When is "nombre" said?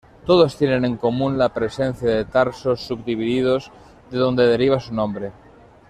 4.95-5.31